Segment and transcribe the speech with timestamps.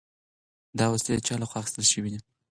[0.79, 2.19] دا وسلې د چا له خوا اخیستل شوي دي؟